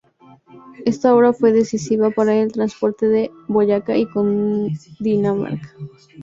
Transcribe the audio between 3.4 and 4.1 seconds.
Boyacá y